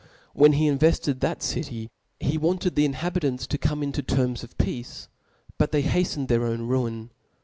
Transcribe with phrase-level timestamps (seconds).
[0.33, 5.09] When he invefted that city, he wanted the inhabitants to come into tcnns of peace
[5.33, 7.11] \ but they haftened their own ruin.